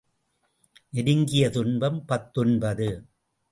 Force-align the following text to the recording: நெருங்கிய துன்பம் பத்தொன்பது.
நெருங்கிய 0.89 1.49
துன்பம் 1.49 2.05
பத்தொன்பது. 2.05 2.89